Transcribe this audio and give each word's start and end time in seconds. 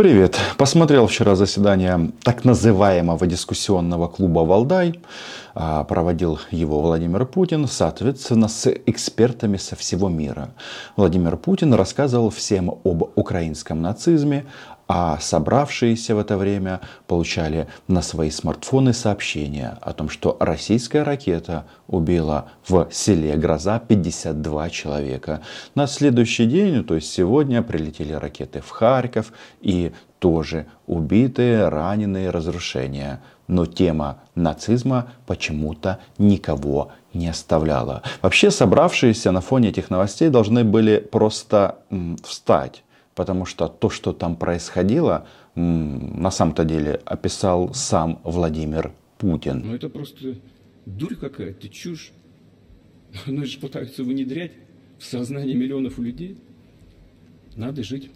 Привет. 0.00 0.40
Посмотрел 0.56 1.06
вчера 1.08 1.34
заседание 1.34 2.10
так 2.22 2.46
называемого 2.46 3.26
дискуссионного 3.26 4.08
клуба 4.08 4.40
«Валдай». 4.40 4.98
А, 5.54 5.84
проводил 5.84 6.40
его 6.50 6.80
Владимир 6.80 7.26
Путин, 7.26 7.66
соответственно, 7.66 8.48
с 8.48 8.66
экспертами 8.86 9.58
со 9.58 9.76
всего 9.76 10.08
мира. 10.08 10.54
Владимир 10.96 11.36
Путин 11.36 11.74
рассказывал 11.74 12.30
всем 12.30 12.70
об 12.82 13.10
украинском 13.14 13.82
нацизме, 13.82 14.46
а 14.92 15.20
собравшиеся 15.20 16.16
в 16.16 16.18
это 16.18 16.36
время 16.36 16.80
получали 17.06 17.68
на 17.86 18.02
свои 18.02 18.28
смартфоны 18.28 18.92
сообщения 18.92 19.78
о 19.82 19.92
том, 19.92 20.08
что 20.08 20.36
российская 20.40 21.04
ракета 21.04 21.64
убила 21.86 22.48
в 22.66 22.88
селе 22.90 23.36
Гроза 23.36 23.78
52 23.78 24.70
человека. 24.70 25.42
На 25.76 25.86
следующий 25.86 26.46
день, 26.46 26.82
то 26.82 26.96
есть 26.96 27.08
сегодня, 27.12 27.62
прилетели 27.62 28.14
ракеты 28.14 28.60
в 28.62 28.70
Харьков 28.70 29.32
и 29.60 29.92
тоже 30.18 30.66
убитые, 30.88 31.68
раненые, 31.68 32.30
разрушения. 32.30 33.22
Но 33.46 33.66
тема 33.66 34.18
нацизма 34.34 35.12
почему-то 35.24 36.00
никого 36.18 36.90
не 37.14 37.28
оставляла. 37.28 38.02
Вообще 38.22 38.50
собравшиеся 38.50 39.30
на 39.30 39.40
фоне 39.40 39.68
этих 39.68 39.88
новостей 39.88 40.30
должны 40.30 40.64
были 40.64 40.98
просто 40.98 41.76
встать 42.24 42.82
потому 43.20 43.44
что 43.44 43.68
то, 43.68 43.90
что 43.90 44.14
там 44.14 44.34
происходило, 44.34 45.26
на 45.54 46.30
самом-то 46.30 46.64
деле 46.64 47.02
описал 47.04 47.74
сам 47.74 48.18
Владимир 48.24 48.94
Путин. 49.18 49.60
Ну 49.62 49.74
это 49.74 49.90
просто 49.90 50.36
дурь 50.86 51.16
какая-то, 51.16 51.68
чушь. 51.68 52.12
Они 53.26 53.44
же 53.44 53.58
пытаются 53.58 54.04
внедрять 54.04 54.52
в 54.98 55.04
сознание 55.04 55.54
миллионов 55.54 55.98
людей. 55.98 56.38
Надо 57.56 57.82
жить 57.82 58.10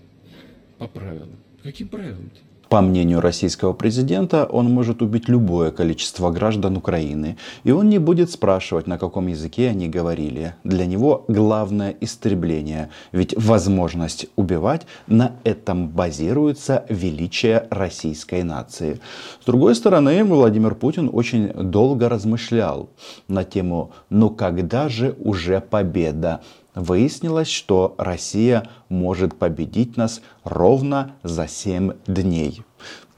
по 0.79 0.89
правилам. 0.89 1.37
Каким 1.63 1.89
правилам-то? 1.89 2.41
По 2.75 2.81
мнению 2.81 3.21
российского 3.21 3.73
президента, 3.73 4.47
он 4.47 4.69
может 4.69 5.01
убить 5.01 5.29
любое 5.29 5.71
количество 5.71 6.33
граждан 6.33 6.77
Украины, 6.77 7.37
и 7.63 7.71
он 7.71 7.89
не 7.89 7.99
будет 7.99 8.33
спрашивать, 8.33 8.89
на 8.89 8.99
каком 8.99 9.29
языке 9.29 9.69
они 9.69 9.89
говорили. 9.89 10.57
Для 10.65 10.85
него 10.85 11.25
главное 11.29 11.95
истребление, 12.01 12.91
ведь 13.13 13.33
возможность 13.37 14.27
убивать 14.35 14.89
на 15.07 15.37
этом 15.45 15.87
базируется 15.87 16.85
величие 16.89 17.69
российской 17.71 18.43
нации. 18.43 18.99
С 19.41 19.47
другой 19.47 19.77
стороны, 19.77 20.25
Владимир 20.25 20.75
Путин 20.75 21.09
очень 21.13 21.53
долго 21.53 22.09
размышлял 22.09 22.89
на 23.29 23.45
тему 23.45 23.93
«ну 24.11 24.31
когда 24.31 24.89
же 24.89 25.15
уже 25.21 25.61
победа?» 25.61 26.41
Выяснилось, 26.75 27.49
что 27.49 27.95
Россия 27.99 28.69
может 28.89 29.37
победить 29.37 29.97
нас 29.97 30.21
ровно 30.43 31.13
за 31.23 31.47
7 31.47 31.93
дней. 32.09 32.65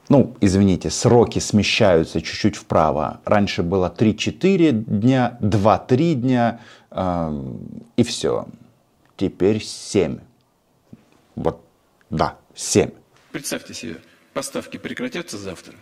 Ну, 0.09 0.35
извините, 0.39 0.89
сроки 0.89 1.39
смещаются 1.39 2.21
чуть-чуть 2.21 2.55
вправо. 2.55 3.19
Раньше 3.25 3.61
было 3.63 3.93
3-4 3.95 4.71
дня, 4.71 5.37
2-3 5.41 6.13
дня 6.13 6.61
э, 6.91 7.43
и 7.97 8.03
все. 8.03 8.47
Теперь 9.17 9.61
7. 9.61 10.19
Вот, 11.35 11.61
да, 12.09 12.37
7. 12.55 12.91
Представьте 13.31 13.73
себе, 13.73 13.97
поставки 14.33 14.77
прекратятся 14.77 15.37
завтра. 15.37 15.73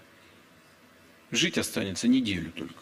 Жить 1.32 1.58
останется 1.58 2.08
неделю 2.08 2.52
только. 2.52 2.74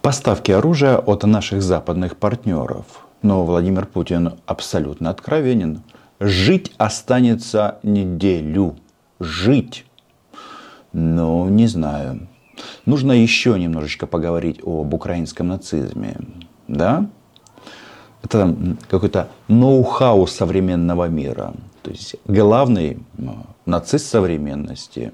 Поставки 0.00 0.50
оружия 0.50 0.96
от 0.96 1.22
наших 1.24 1.62
западных 1.62 2.16
партнеров 2.16 3.06
но 3.22 3.44
Владимир 3.44 3.86
Путин 3.86 4.38
абсолютно 4.46 5.10
откровенен. 5.10 5.82
Жить 6.20 6.72
останется 6.76 7.78
неделю. 7.82 8.76
Жить. 9.20 9.86
Ну, 10.92 11.48
не 11.48 11.66
знаю. 11.66 12.28
Нужно 12.86 13.12
еще 13.12 13.58
немножечко 13.58 14.06
поговорить 14.06 14.60
об 14.62 14.92
украинском 14.94 15.48
нацизме. 15.48 16.16
Да? 16.68 17.06
Это 18.22 18.56
какой-то 18.88 19.28
ноу-хау 19.48 20.26
современного 20.26 21.08
мира. 21.08 21.54
То 21.82 21.90
есть 21.90 22.16
главный 22.26 22.98
нацист 23.66 24.06
современности 24.06 25.12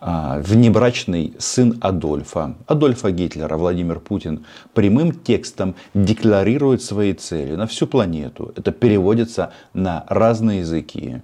а, 0.00 0.40
внебрачный 0.40 1.34
сын 1.38 1.76
Адольфа, 1.80 2.54
Адольфа 2.66 3.10
Гитлера, 3.10 3.56
Владимир 3.56 3.98
Путин, 3.98 4.44
прямым 4.72 5.12
текстом 5.12 5.74
декларирует 5.92 6.82
свои 6.82 7.14
цели 7.14 7.56
на 7.56 7.66
всю 7.66 7.88
планету. 7.88 8.52
Это 8.54 8.70
переводится 8.70 9.52
на 9.74 10.04
разные 10.08 10.60
языки. 10.60 11.22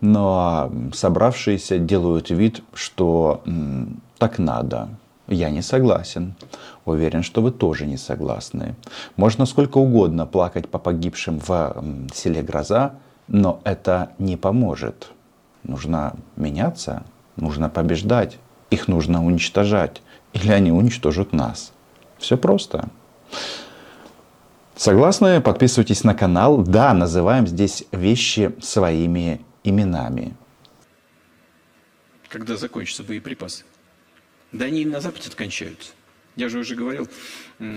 Но 0.00 0.72
собравшиеся 0.94 1.78
делают 1.78 2.30
вид, 2.30 2.62
что 2.72 3.42
так 4.18 4.38
надо. 4.38 4.88
Я 5.28 5.50
не 5.50 5.60
согласен. 5.62 6.34
Уверен, 6.84 7.22
что 7.22 7.42
вы 7.42 7.50
тоже 7.50 7.84
не 7.84 7.96
согласны. 7.96 8.76
Можно 9.16 9.44
сколько 9.44 9.78
угодно 9.78 10.24
плакать 10.24 10.68
по 10.68 10.78
погибшим 10.78 11.40
в 11.40 11.82
селе 12.14 12.42
Гроза, 12.42 12.94
но 13.26 13.60
это 13.64 14.12
не 14.18 14.36
поможет. 14.36 15.10
Нужно 15.66 16.16
меняться, 16.36 17.04
нужно 17.34 17.68
побеждать, 17.68 18.38
их 18.70 18.86
нужно 18.86 19.24
уничтожать, 19.24 20.00
или 20.32 20.52
они 20.52 20.70
уничтожат 20.70 21.32
нас. 21.32 21.72
Все 22.18 22.36
просто. 22.36 22.88
Согласны? 24.76 25.40
Подписывайтесь 25.40 26.04
на 26.04 26.14
канал. 26.14 26.58
Да, 26.58 26.94
называем 26.94 27.46
здесь 27.46 27.84
вещи 27.90 28.54
своими 28.60 29.40
именами. 29.64 30.36
Когда 32.28 32.56
закончатся 32.56 33.02
боеприпасы? 33.02 33.64
Да 34.52 34.66
они 34.66 34.84
на 34.84 35.00
Западе 35.00 35.30
кончаются. 35.34 35.92
Я 36.36 36.48
же 36.48 36.58
уже 36.58 36.76
говорил, 36.76 37.08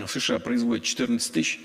США 0.08 0.38
производят 0.40 0.84
14 0.84 1.32
тысяч 1.32 1.62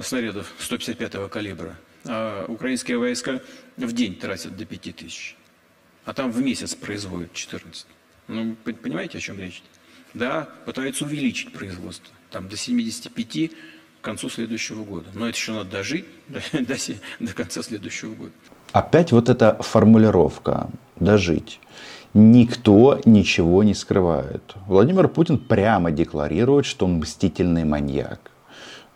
снарядов 0.00 0.52
155-го 0.60 1.28
калибра, 1.28 1.76
а 2.04 2.46
украинские 2.48 2.98
войска 2.98 3.40
в 3.76 3.92
день 3.92 4.16
тратят 4.16 4.56
до 4.56 4.64
5 4.64 4.96
тысяч 4.96 5.36
а 6.04 6.12
там 6.12 6.30
в 6.30 6.42
месяц 6.42 6.74
производят 6.74 7.32
14. 7.32 7.86
Ну, 8.28 8.56
понимаете, 8.64 9.18
о 9.18 9.20
чем 9.20 9.38
речь? 9.38 9.62
Да, 10.14 10.48
пытаются 10.66 11.04
увеличить 11.04 11.52
производство, 11.52 12.12
там 12.30 12.48
до 12.48 12.56
75 12.56 13.50
к 14.00 14.04
концу 14.04 14.28
следующего 14.28 14.82
года. 14.82 15.06
Но 15.14 15.28
это 15.28 15.36
еще 15.36 15.52
надо 15.52 15.70
дожить 15.70 16.06
до, 16.28 16.40
до, 16.52 16.76
до 17.20 17.32
конца 17.32 17.62
следующего 17.62 18.14
года. 18.14 18.32
Опять 18.72 19.12
вот 19.12 19.28
эта 19.28 19.56
формулировка 19.62 20.68
«дожить». 20.98 21.60
Никто 22.12 23.00
ничего 23.04 23.62
не 23.62 23.72
скрывает. 23.72 24.42
Владимир 24.66 25.06
Путин 25.06 25.38
прямо 25.38 25.92
декларирует, 25.92 26.66
что 26.66 26.86
он 26.86 26.94
мстительный 26.94 27.62
маньяк. 27.62 28.29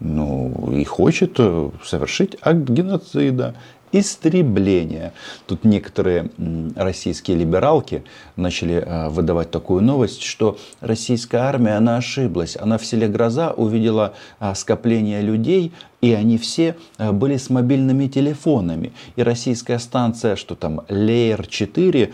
Ну, 0.00 0.72
и 0.72 0.84
хочет 0.84 1.38
совершить 1.82 2.36
акт 2.42 2.68
геноцида 2.68 3.54
истребления. 3.94 5.12
Тут 5.46 5.64
некоторые 5.64 6.30
российские 6.74 7.36
либералки 7.36 8.02
начали 8.34 8.74
э, 8.74 9.08
выдавать 9.08 9.52
такую 9.52 9.82
новость, 9.82 10.22
что 10.22 10.58
российская 10.80 11.38
армия, 11.38 11.76
она 11.76 11.96
ошиблась. 11.96 12.56
Она 12.56 12.76
в 12.78 12.84
селе 12.84 13.06
Гроза 13.06 13.52
увидела 13.52 14.14
э, 14.40 14.52
скопление 14.56 15.22
людей, 15.22 15.72
и 16.00 16.12
они 16.12 16.38
все 16.38 16.76
э, 16.98 17.12
были 17.12 17.36
с 17.36 17.50
мобильными 17.50 18.08
телефонами. 18.08 18.92
И 19.14 19.22
российская 19.22 19.78
станция, 19.78 20.34
что 20.34 20.56
там, 20.56 20.80
Леер-4, 20.88 22.10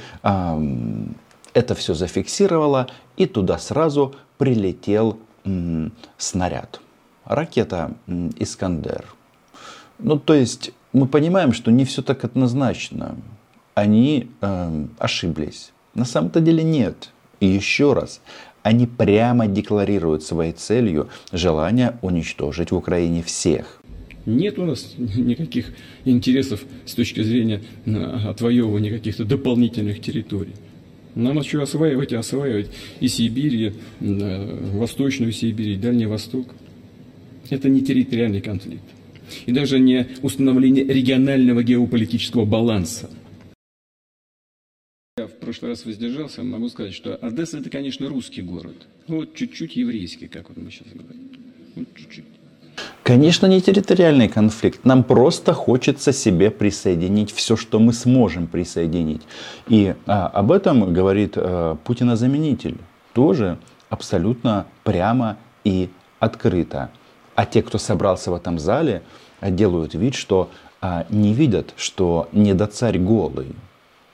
это 1.53 1.75
все 1.75 1.95
зафиксировала, 1.95 2.89
и 3.17 3.27
туда 3.27 3.59
сразу 3.59 4.15
прилетел 4.39 5.19
снаряд. 6.19 6.81
Ракета 7.31 7.97
«Искандер». 8.41 9.05
Ну, 10.01 10.19
то 10.19 10.35
есть 10.35 10.73
мы 10.93 11.07
понимаем, 11.07 11.53
что 11.53 11.71
не 11.71 11.85
все 11.85 12.03
так 12.03 12.25
однозначно. 12.25 13.15
Они 13.75 14.29
э, 14.41 14.87
ошиблись. 14.99 15.71
На 15.95 16.05
самом-то 16.05 16.41
деле 16.41 16.65
нет. 16.65 17.11
И 17.39 17.47
еще 17.47 17.93
раз, 17.93 18.21
они 18.65 18.89
прямо 18.89 19.47
декларируют 19.47 20.25
своей 20.25 20.53
целью 20.53 21.09
желание 21.31 21.99
уничтожить 22.03 22.73
в 22.73 22.77
Украине 22.77 23.23
всех. 23.23 23.81
Нет 24.27 24.59
у 24.59 24.65
нас 24.65 24.95
никаких 24.99 25.67
интересов 26.05 26.65
с 26.85 26.95
точки 26.95 27.23
зрения 27.23 27.63
э, 27.87 27.93
отвоевывания 28.29 28.91
каких-то 28.91 29.25
дополнительных 29.25 30.01
территорий. 30.01 30.55
Нам 31.15 31.39
еще 31.39 31.63
осваивать 31.63 32.11
и 32.11 32.17
осваивать 32.17 32.71
и 32.99 33.07
Сибирь, 33.07 33.55
и 33.55 33.73
э, 34.01 34.71
Восточную 34.73 35.31
Сибирь, 35.31 35.71
и 35.71 35.77
Дальний 35.77 36.07
Восток. 36.07 36.49
Это 37.49 37.69
не 37.69 37.81
территориальный 37.81 38.41
конфликт 38.41 38.85
и 39.47 39.53
даже 39.53 39.79
не 39.79 40.09
установление 40.23 40.85
регионального 40.85 41.63
геополитического 41.63 42.45
баланса. 42.45 43.11
Я 45.19 45.27
в 45.27 45.39
прошлый 45.39 45.73
раз 45.73 45.85
воздержался, 45.85 46.43
могу 46.43 46.69
сказать, 46.69 46.95
что 46.95 47.15
Одесса 47.17 47.59
это, 47.59 47.69
конечно, 47.69 48.09
русский 48.09 48.43
город. 48.43 48.87
Ну, 49.07 49.17
вот 49.17 49.35
чуть-чуть 49.35 49.77
еврейский, 49.77 50.29
как 50.29 50.49
вот 50.49 50.57
мы 50.57 50.71
сейчас 50.71 50.89
говорим. 50.93 51.31
Вот 51.75 51.87
чуть-чуть. 51.95 52.25
Конечно, 53.03 53.47
не 53.47 53.61
территориальный 53.61 54.29
конфликт. 54.29 54.85
Нам 54.85 55.05
просто 55.05 55.53
хочется 55.53 56.13
себе 56.13 56.51
присоединить 56.51 57.33
все, 57.33 57.57
что 57.57 57.79
мы 57.79 57.93
сможем 57.93 58.47
присоединить. 58.47 59.23
И 59.69 59.95
а, 60.07 60.29
об 60.29 60.53
этом 60.53 60.95
говорит 60.95 61.33
а, 61.37 61.77
Путина-заменитель. 61.85 62.79
Тоже 63.13 63.59
абсолютно 63.91 64.67
прямо 64.85 65.37
и 65.65 65.91
открыто. 66.21 66.91
А 67.41 67.47
те, 67.47 67.63
кто 67.63 67.79
собрался 67.79 68.31
в 68.31 68.35
этом 68.35 68.59
зале, 68.59 69.03
делают 69.41 69.95
вид, 69.95 70.15
что 70.15 70.51
а, 70.83 71.07
не 71.09 71.33
видят, 71.33 71.73
что 71.75 72.29
не 72.33 72.53
до 72.53 72.67
царь 72.67 72.99
голый. 72.99 73.55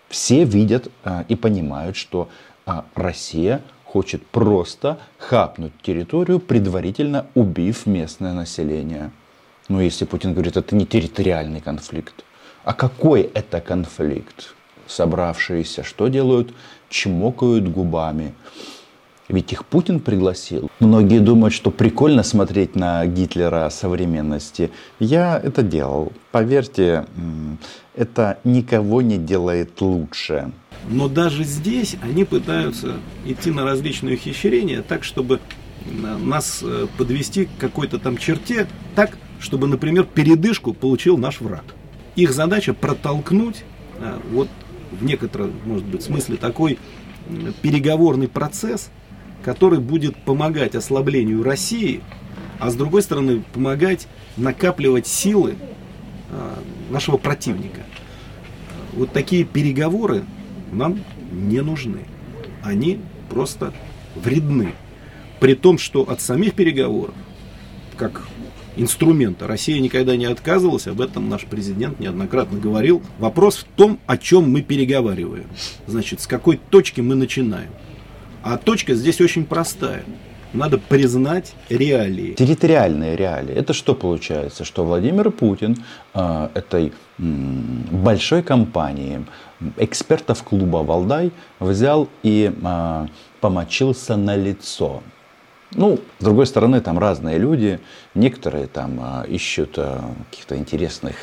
Все 0.08 0.44
видят 0.44 0.86
а, 1.02 1.24
и 1.26 1.34
понимают, 1.34 1.96
что 1.96 2.28
а, 2.66 2.84
Россия 2.94 3.62
хочет 3.84 4.24
просто 4.24 5.00
хапнуть 5.18 5.72
территорию, 5.82 6.38
предварительно 6.38 7.26
убив 7.34 7.86
местное 7.86 8.32
население. 8.32 9.10
Но 9.68 9.80
если 9.80 10.04
Путин 10.04 10.32
говорит, 10.32 10.56
это 10.56 10.76
не 10.76 10.86
территориальный 10.86 11.60
конфликт, 11.60 12.24
а 12.62 12.74
какой 12.74 13.22
это 13.22 13.60
конфликт? 13.60 14.54
Собравшиеся 14.86 15.82
что 15.82 16.06
делают? 16.06 16.54
Чмокают 16.90 17.66
губами. 17.66 18.36
Ведь 19.28 19.52
их 19.52 19.64
Путин 19.66 20.00
пригласил. 20.00 20.70
Многие 20.78 21.18
думают, 21.18 21.52
что 21.52 21.70
прикольно 21.70 22.22
смотреть 22.22 22.76
на 22.76 23.04
Гитлера 23.06 23.68
современности. 23.70 24.70
Я 25.00 25.40
это 25.42 25.62
делал. 25.62 26.12
Поверьте, 26.30 27.06
это 27.94 28.38
никого 28.44 29.02
не 29.02 29.18
делает 29.18 29.80
лучше. 29.80 30.52
Но 30.88 31.08
даже 31.08 31.42
здесь 31.42 31.96
они 32.02 32.24
пытаются 32.24 32.96
идти 33.24 33.50
на 33.50 33.64
различные 33.64 34.14
ухищрения, 34.14 34.82
так, 34.82 35.02
чтобы 35.02 35.40
нас 36.02 36.60
э, 36.62 36.86
подвести 36.96 37.46
к 37.46 37.50
какой-то 37.58 37.98
там 37.98 38.16
черте, 38.16 38.66
так, 38.94 39.16
чтобы, 39.40 39.66
например, 39.66 40.04
передышку 40.04 40.72
получил 40.72 41.16
наш 41.16 41.40
враг. 41.40 41.64
Их 42.14 42.32
задача 42.32 42.74
протолкнуть 42.74 43.64
э, 43.98 44.18
вот 44.32 44.48
в 44.92 45.04
некотором, 45.04 45.52
может 45.64 45.86
быть, 45.86 46.02
смысле 46.02 46.36
такой 46.36 46.78
переговорный 47.62 48.28
процесс, 48.28 48.90
который 49.46 49.78
будет 49.78 50.16
помогать 50.16 50.74
ослаблению 50.74 51.44
России, 51.44 52.00
а 52.58 52.68
с 52.68 52.74
другой 52.74 53.00
стороны 53.00 53.44
помогать 53.52 54.08
накапливать 54.36 55.06
силы 55.06 55.54
э, 56.30 56.54
нашего 56.90 57.16
противника. 57.16 57.82
Вот 58.92 59.12
такие 59.12 59.44
переговоры 59.44 60.24
нам 60.72 60.98
не 61.30 61.60
нужны. 61.60 62.00
Они 62.64 62.98
просто 63.30 63.72
вредны. 64.16 64.72
При 65.38 65.54
том, 65.54 65.78
что 65.78 66.02
от 66.02 66.20
самих 66.20 66.54
переговоров, 66.54 67.14
как 67.96 68.26
инструмента, 68.74 69.46
Россия 69.46 69.78
никогда 69.78 70.16
не 70.16 70.24
отказывалась, 70.24 70.88
об 70.88 71.00
этом 71.00 71.28
наш 71.28 71.44
президент 71.44 72.00
неоднократно 72.00 72.58
говорил. 72.58 73.00
Вопрос 73.20 73.58
в 73.58 73.64
том, 73.76 74.00
о 74.06 74.16
чем 74.18 74.50
мы 74.50 74.62
переговариваем. 74.62 75.46
Значит, 75.86 76.20
с 76.20 76.26
какой 76.26 76.56
точки 76.56 77.00
мы 77.00 77.14
начинаем. 77.14 77.70
А 78.48 78.58
точка 78.58 78.94
здесь 78.94 79.20
очень 79.20 79.44
простая. 79.44 80.04
Надо 80.52 80.78
признать 80.78 81.54
реалии. 81.68 82.34
Территориальные 82.34 83.16
реалии. 83.16 83.52
Это 83.52 83.72
что 83.72 83.92
получается? 83.92 84.64
Что 84.64 84.84
Владимир 84.84 85.32
Путин 85.32 85.76
э, 86.14 86.48
этой 86.54 86.92
э, 87.18 87.22
большой 87.90 88.44
компании 88.44 89.26
экспертов 89.76 90.44
клуба 90.44 90.84
«Валдай» 90.84 91.32
взял 91.58 92.08
и 92.22 92.52
э, 92.54 93.06
помочился 93.40 94.16
на 94.16 94.36
лицо. 94.36 95.02
Ну, 95.72 95.98
с 96.20 96.24
другой 96.24 96.46
стороны, 96.46 96.80
там 96.80 97.00
разные 97.00 97.38
люди. 97.38 97.80
Некоторые 98.14 98.68
там 98.68 99.24
э, 99.24 99.26
ищут 99.28 99.76
каких-то 100.30 100.56
интересных 100.56 101.16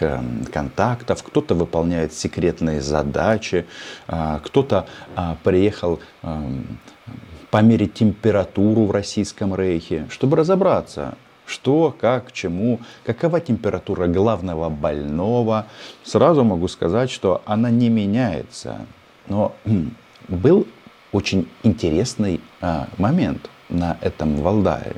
контактов, 0.52 1.24
кто-то 1.24 1.56
выполняет 1.56 2.12
секретные 2.12 2.81
задачи, 2.81 3.66
кто-то 4.06 4.88
приехал 5.44 6.02
померить 7.54 7.94
температуру 7.94 8.86
в 8.86 8.92
Российском 8.92 9.54
Рейхе, 9.54 10.08
чтобы 10.10 10.38
разобраться, 10.38 11.14
что, 11.46 11.96
как, 12.02 12.32
чему, 12.32 12.80
какова 13.06 13.40
температура 13.40 14.08
главного 14.08 14.70
больного. 14.70 15.68
Сразу 16.04 16.44
могу 16.44 16.68
сказать, 16.68 17.12
что 17.12 17.44
она 17.46 17.70
не 17.70 17.90
меняется. 17.90 18.88
Но 19.28 19.54
был 20.28 20.66
очень 21.12 21.48
интересный 21.62 22.42
а, 22.60 22.88
момент 22.98 23.52
на 23.70 23.98
этом 24.02 24.38
Валдае. 24.38 24.96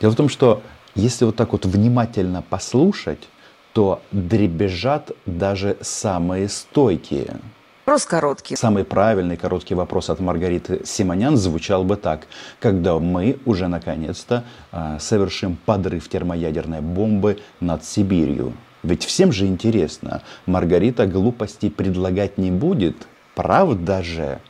Дело 0.00 0.12
в 0.12 0.16
том, 0.16 0.30
что 0.30 0.62
если 0.94 1.26
вот 1.26 1.36
так 1.36 1.52
вот 1.52 1.66
внимательно 1.66 2.40
послушать, 2.40 3.28
то 3.74 4.00
дребезжат 4.10 5.10
даже 5.26 5.76
самые 5.82 6.48
стойкие. 6.48 7.40
Вопрос 7.84 8.06
короткий. 8.06 8.56
Самый 8.56 8.82
правильный 8.82 9.36
короткий 9.36 9.74
вопрос 9.74 10.08
от 10.08 10.18
Маргариты 10.18 10.80
Симонян 10.86 11.36
звучал 11.36 11.84
бы 11.84 11.96
так. 11.96 12.26
Когда 12.58 12.98
мы 12.98 13.38
уже 13.44 13.68
наконец-то 13.68 14.44
э, 14.72 14.96
совершим 14.98 15.58
подрыв 15.66 16.08
термоядерной 16.08 16.80
бомбы 16.80 17.40
над 17.60 17.84
Сибирью? 17.84 18.54
Ведь 18.82 19.04
всем 19.04 19.32
же 19.32 19.46
интересно. 19.46 20.22
Маргарита 20.46 21.06
глупостей 21.06 21.68
предлагать 21.68 22.38
не 22.38 22.50
будет. 22.50 23.06
Правда 23.34 24.02
же? 24.02 24.40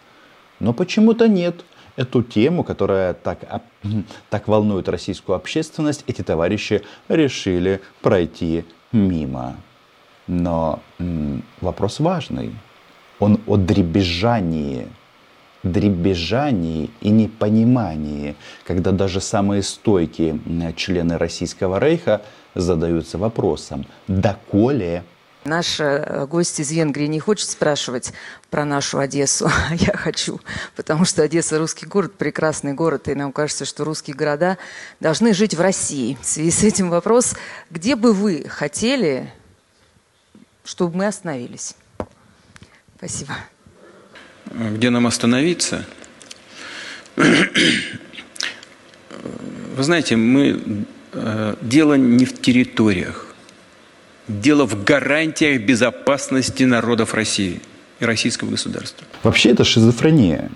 Но 0.60 0.72
почему-то 0.72 1.26
нет. 1.26 1.64
Эту 1.96 2.22
тему, 2.22 2.62
которая 2.62 3.14
так, 3.14 3.40
так 4.30 4.46
волнует 4.46 4.88
российскую 4.88 5.34
общественность, 5.34 6.04
эти 6.06 6.22
товарищи 6.22 6.82
решили 7.08 7.80
пройти 8.00 8.64
мимо. 8.92 9.56
Но 10.28 10.78
м, 11.00 11.42
вопрос 11.60 11.98
важный 11.98 12.52
он 13.24 13.40
о 13.46 13.56
дребезжании, 13.56 14.86
дребезжании 15.62 16.90
и 17.00 17.08
непонимании, 17.08 18.36
когда 18.66 18.92
даже 18.92 19.20
самые 19.20 19.62
стойкие 19.62 20.38
члены 20.76 21.16
Российского 21.16 21.78
Рейха 21.78 22.22
задаются 22.54 23.18
вопросом, 23.18 23.86
доколе 24.06 25.04
Наш 25.44 25.78
э, 25.78 26.26
гость 26.26 26.58
из 26.60 26.70
Венгрии 26.70 27.06
не 27.06 27.20
хочет 27.20 27.50
спрашивать 27.50 28.14
про 28.50 28.64
нашу 28.64 28.98
Одессу, 28.98 29.46
а 29.70 29.74
я 29.74 29.94
хочу, 29.94 30.40
потому 30.74 31.04
что 31.04 31.22
Одесса– 31.22 31.58
русский 31.58 31.84
город, 31.84 32.14
прекрасный 32.14 32.72
город, 32.72 33.08
и 33.08 33.14
нам 33.14 33.30
кажется, 33.30 33.66
что 33.66 33.84
русские 33.84 34.16
города 34.16 34.56
должны 35.00 35.34
жить 35.34 35.54
в 35.54 35.60
России. 35.60 36.16
В 36.22 36.26
связи 36.26 36.50
с 36.50 36.62
этим 36.62 36.88
вопрос, 36.88 37.34
где 37.70 37.94
бы 37.94 38.14
вы 38.14 38.46
хотели, 38.48 39.30
чтобы 40.64 40.96
мы 40.96 41.06
остановились? 41.06 41.76
Спасибо. 42.96 43.34
Где 44.50 44.90
нам 44.90 45.06
остановиться? 45.06 45.86
Вы 47.16 47.26
знаете, 49.82 50.16
мы 50.16 50.84
э, 51.12 51.54
дело 51.60 51.94
не 51.94 52.24
в 52.24 52.40
территориях, 52.40 53.34
дело 54.28 54.66
в 54.66 54.84
гарантиях 54.84 55.62
безопасности 55.62 56.64
народов 56.64 57.14
России 57.14 57.60
и 58.00 58.04
российского 58.04 58.50
государства. 58.50 59.06
Вообще 59.22 59.50
это 59.50 59.64
шизофрения. 59.64 60.50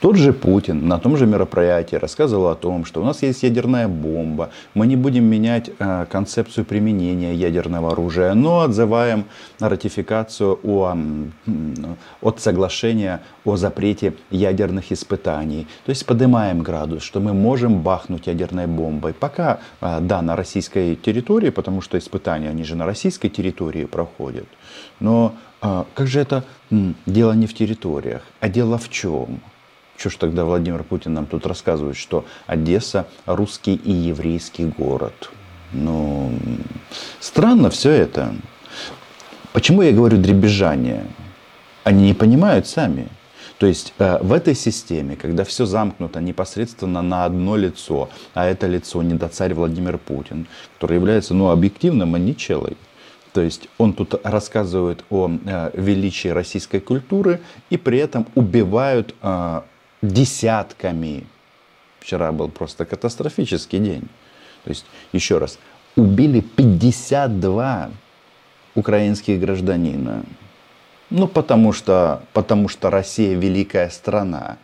Тот 0.00 0.16
же 0.16 0.32
Путин 0.32 0.88
на 0.88 0.98
том 0.98 1.16
же 1.16 1.26
мероприятии 1.26 1.96
рассказывал 1.96 2.48
о 2.48 2.54
том, 2.54 2.84
что 2.84 3.00
у 3.00 3.04
нас 3.04 3.22
есть 3.22 3.42
ядерная 3.42 3.88
бомба, 3.88 4.50
мы 4.74 4.86
не 4.86 4.96
будем 4.96 5.24
менять 5.24 5.70
э, 5.78 6.06
концепцию 6.10 6.64
применения 6.64 7.34
ядерного 7.34 7.92
оружия, 7.92 8.34
но 8.34 8.60
отзываем 8.60 9.24
ратификацию 9.60 10.58
о, 10.62 10.96
от 12.20 12.40
соглашения 12.40 13.20
о 13.44 13.56
запрете 13.56 14.14
ядерных 14.30 14.92
испытаний. 14.92 15.66
То 15.84 15.90
есть 15.90 16.06
поднимаем 16.06 16.62
градус, 16.62 17.02
что 17.02 17.20
мы 17.20 17.32
можем 17.32 17.80
бахнуть 17.80 18.26
ядерной 18.26 18.66
бомбой. 18.66 19.12
Пока, 19.12 19.60
э, 19.80 19.98
да, 20.00 20.22
на 20.22 20.36
российской 20.36 20.96
территории, 20.96 21.50
потому 21.50 21.80
что 21.80 21.98
испытания, 21.98 22.50
они 22.50 22.64
же 22.64 22.76
на 22.76 22.86
российской 22.86 23.28
территории 23.28 23.84
проходят. 23.84 24.46
Но 25.00 25.34
э, 25.62 25.84
как 25.94 26.06
же 26.06 26.20
это 26.20 26.44
дело 27.06 27.32
не 27.32 27.46
в 27.46 27.54
территориях, 27.54 28.22
а 28.40 28.48
дело 28.48 28.78
в 28.78 28.88
чем? 28.88 29.40
Что 30.00 30.08
ж 30.08 30.16
тогда 30.16 30.46
Владимир 30.46 30.82
Путин 30.82 31.12
нам 31.12 31.26
тут 31.26 31.44
рассказывает, 31.44 31.94
что 31.94 32.24
Одесса 32.46 33.06
русский 33.26 33.74
и 33.74 33.92
еврейский 33.92 34.64
город? 34.64 35.30
Ну, 35.74 36.32
странно 37.20 37.68
все 37.68 37.90
это. 37.90 38.34
Почему 39.52 39.82
я 39.82 39.92
говорю 39.92 40.16
дребезжание? 40.16 41.04
Они 41.84 42.06
не 42.06 42.14
понимают 42.14 42.66
сами. 42.66 43.08
То 43.58 43.66
есть 43.66 43.92
э, 43.98 44.18
в 44.22 44.32
этой 44.32 44.54
системе, 44.54 45.16
когда 45.16 45.44
все 45.44 45.66
замкнуто 45.66 46.22
непосредственно 46.22 47.02
на 47.02 47.26
одно 47.26 47.56
лицо, 47.56 48.08
а 48.32 48.46
это 48.46 48.68
лицо 48.68 49.02
не 49.02 49.12
до 49.12 49.28
царь 49.28 49.52
Владимир 49.52 49.98
Путин, 49.98 50.46
который 50.76 50.94
является 50.94 51.34
ну, 51.34 51.50
объективным 51.50 52.12
маничелой, 52.12 52.78
то 53.34 53.42
есть 53.42 53.68
он 53.76 53.92
тут 53.92 54.14
рассказывает 54.24 55.04
о 55.10 55.30
э, 55.30 55.70
величии 55.74 56.28
российской 56.28 56.80
культуры 56.80 57.40
и 57.68 57.76
при 57.76 57.98
этом 57.98 58.26
убивают 58.34 59.14
э, 59.20 59.60
десятками. 60.02 61.26
Вчера 62.00 62.32
был 62.32 62.48
просто 62.48 62.84
катастрофический 62.84 63.78
день. 63.78 64.08
То 64.64 64.70
есть, 64.70 64.84
еще 65.12 65.38
раз, 65.38 65.58
убили 65.96 66.40
52 66.40 67.90
украинских 68.74 69.40
гражданина. 69.40 70.24
Ну, 71.10 71.26
потому 71.26 71.72
что, 71.72 72.22
потому 72.32 72.68
что 72.68 72.90
Россия 72.90 73.36
великая 73.36 73.90
страна. 73.90 74.56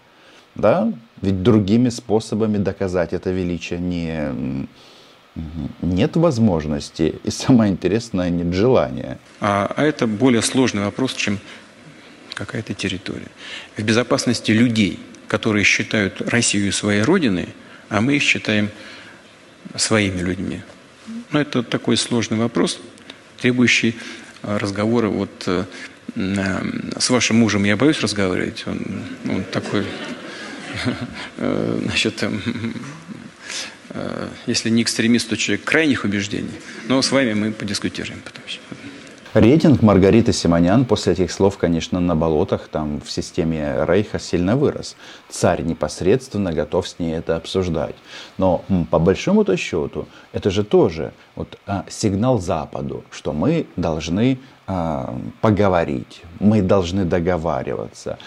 Да? 0.54 0.92
Ведь 1.22 1.42
другими 1.42 1.88
способами 1.88 2.58
доказать 2.58 3.12
это 3.12 3.30
величие 3.30 3.80
не, 3.80 4.66
нет 5.82 6.16
возможности. 6.16 7.14
И 7.24 7.30
самое 7.30 7.72
интересное, 7.72 8.30
нет 8.30 8.54
желания. 8.54 9.18
А, 9.40 9.72
а 9.76 9.82
это 9.82 10.06
более 10.06 10.42
сложный 10.42 10.84
вопрос, 10.84 11.14
чем 11.14 11.38
какая-то 12.34 12.74
территория. 12.74 13.28
В 13.76 13.82
безопасности 13.82 14.52
людей, 14.52 15.00
которые 15.28 15.64
считают 15.64 16.20
Россию 16.20 16.72
своей 16.72 17.02
родиной, 17.02 17.48
а 17.88 18.00
мы 18.00 18.16
их 18.16 18.22
считаем 18.22 18.70
своими 19.76 20.20
людьми. 20.20 20.62
Но 21.30 21.40
это 21.40 21.62
такой 21.62 21.96
сложный 21.96 22.38
вопрос, 22.38 22.80
требующий 23.40 23.96
а, 24.42 24.58
разговора 24.58 25.08
вот 25.08 25.44
э, 25.46 25.64
с 26.98 27.10
вашим 27.10 27.36
мужем 27.36 27.64
я 27.64 27.76
боюсь 27.76 28.00
разговаривать. 28.00 28.64
Он, 28.66 29.02
он 29.28 29.44
такой, 29.44 29.84
э, 31.36 31.78
значит, 31.82 32.22
э, 33.90 34.28
если 34.46 34.70
не 34.70 34.82
экстремист, 34.82 35.28
то 35.28 35.36
человек 35.36 35.64
крайних 35.64 36.04
убеждений. 36.04 36.60
Но 36.88 37.02
с 37.02 37.10
вами 37.10 37.34
мы 37.34 37.52
подискутируем 37.52 38.20
потом. 38.24 38.42
Рейтинг 39.34 39.82
Маргариты 39.82 40.32
Симонян 40.32 40.84
после 40.84 41.12
этих 41.12 41.30
слов, 41.30 41.58
конечно, 41.58 42.00
на 42.00 42.14
болотах, 42.16 42.68
там 42.68 43.00
в 43.00 43.10
системе 43.10 43.84
Рейха 43.86 44.18
сильно 44.18 44.56
вырос. 44.56 44.96
Царь 45.28 45.62
непосредственно 45.62 46.52
готов 46.52 46.88
с 46.88 46.98
ней 46.98 47.14
это 47.14 47.36
обсуждать. 47.36 47.96
Но 48.38 48.64
по 48.90 48.98
большому-то 48.98 49.56
счету, 49.56 50.06
это 50.32 50.50
же 50.50 50.64
тоже 50.64 51.12
вот, 51.34 51.58
а, 51.66 51.84
сигнал 51.88 52.38
Западу, 52.38 53.04
что 53.10 53.32
мы 53.32 53.66
должны 53.76 54.38
поговорить, 55.40 56.22
мы 56.40 56.60
должны 56.60 57.04
договариваться. 57.04 58.18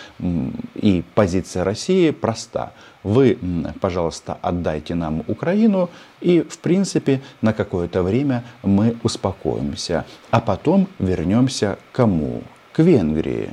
И 0.75 1.03
позиция 1.13 1.63
России 1.63 2.11
проста. 2.11 2.71
Вы, 3.03 3.37
пожалуйста, 3.81 4.37
отдайте 4.41 4.95
нам 4.95 5.23
Украину, 5.27 5.89
и, 6.21 6.41
в 6.41 6.59
принципе, 6.59 7.21
на 7.41 7.53
какое-то 7.53 8.03
время 8.03 8.43
мы 8.63 8.97
успокоимся. 9.03 10.05
А 10.31 10.39
потом 10.39 10.87
вернемся 10.97 11.77
к 11.91 11.95
кому? 11.95 12.41
К 12.71 12.79
Венгрии. 12.79 13.49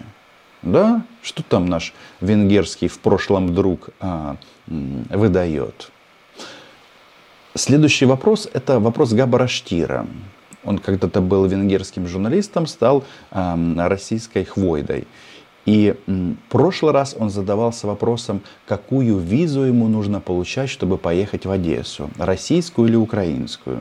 Да? 0.62 1.02
Что 1.22 1.42
там 1.42 1.66
наш 1.66 1.92
венгерский 2.20 2.88
в 2.88 2.98
прошлом 2.98 3.54
друг 3.54 3.90
а, 4.00 4.36
выдает? 4.66 5.90
Следующий 7.54 8.04
вопрос– 8.04 8.48
это 8.52 8.78
вопрос 8.80 9.12
Габара 9.12 9.46
Штира. 9.46 10.06
Он 10.66 10.78
когда-то 10.78 11.20
был 11.20 11.46
венгерским 11.46 12.06
журналистом, 12.06 12.66
стал 12.66 13.04
э, 13.30 13.74
российской 13.76 14.44
хвойдой. 14.44 15.06
И 15.66 15.96
в 16.06 16.34
прошлый 16.48 16.92
раз 16.92 17.16
он 17.18 17.28
задавался 17.28 17.88
вопросом, 17.88 18.40
какую 18.66 19.18
визу 19.18 19.62
ему 19.62 19.88
нужно 19.88 20.20
получать, 20.20 20.70
чтобы 20.70 20.96
поехать 20.96 21.44
в 21.44 21.50
Одессу, 21.50 22.08
российскую 22.18 22.88
или 22.88 22.96
украинскую. 22.96 23.80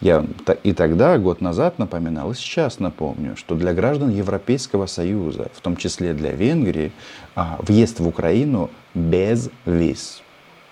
Я 0.00 0.24
и 0.62 0.72
тогда, 0.72 1.16
год 1.18 1.40
назад 1.40 1.78
напоминал, 1.78 2.32
и 2.32 2.34
сейчас 2.34 2.78
напомню, 2.78 3.36
что 3.36 3.54
для 3.54 3.72
граждан 3.72 4.10
Европейского 4.10 4.86
Союза, 4.86 5.48
в 5.54 5.60
том 5.60 5.76
числе 5.76 6.12
для 6.12 6.32
Венгрии, 6.32 6.92
а, 7.34 7.58
въезд 7.60 8.00
в 8.00 8.08
Украину 8.08 8.70
без 8.94 9.50
виз. 9.64 10.22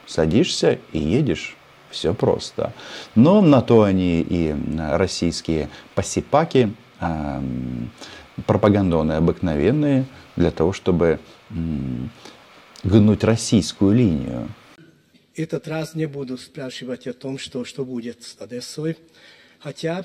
Садишься 0.06 0.78
и 0.92 0.98
едешь. 0.98 1.56
Все 1.92 2.14
просто. 2.14 2.72
Но 3.14 3.40
на 3.42 3.60
то 3.60 3.82
они 3.82 4.22
и 4.22 4.54
российские 4.78 5.68
посипаки, 5.94 6.74
пропагандоны 8.46 9.12
обыкновенные, 9.12 10.06
для 10.36 10.50
того, 10.50 10.72
чтобы 10.72 11.20
гнуть 12.82 13.24
российскую 13.24 13.94
линию. 13.94 14.48
Этот 15.34 15.68
раз 15.68 15.94
не 15.94 16.06
буду 16.06 16.38
спрашивать 16.38 17.06
о 17.06 17.12
том, 17.12 17.38
что, 17.38 17.64
что 17.64 17.84
будет 17.84 18.22
с 18.22 18.36
Одессой. 18.40 18.96
Хотя 19.58 20.04